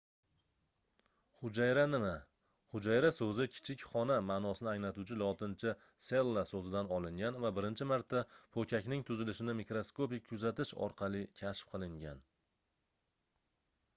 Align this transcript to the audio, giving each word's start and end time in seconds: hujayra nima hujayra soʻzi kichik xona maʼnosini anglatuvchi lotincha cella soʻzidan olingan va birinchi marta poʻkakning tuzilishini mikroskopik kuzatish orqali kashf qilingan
hujayra 1.39 1.81
nima 1.89 2.13
hujayra 2.75 3.11
soʻzi 3.17 3.45
kichik 3.57 3.83
xona 3.89 4.15
maʼnosini 4.29 4.71
anglatuvchi 4.71 5.17
lotincha 5.23 5.73
cella 6.07 6.45
soʻzidan 6.53 6.89
olingan 6.97 7.37
va 7.45 7.53
birinchi 7.59 7.87
marta 7.91 8.25
poʻkakning 8.57 9.05
tuzilishini 9.11 9.57
mikroskopik 9.61 10.27
kuzatish 10.33 10.73
orqali 10.89 11.23
kashf 11.43 11.69
qilingan 11.75 12.25